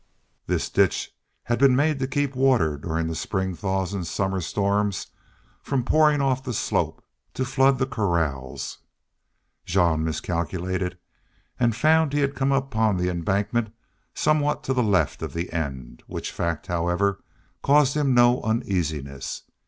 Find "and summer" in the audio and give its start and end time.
3.93-4.41